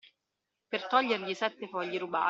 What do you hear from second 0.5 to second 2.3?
Per togliergli i sette fogli rubati.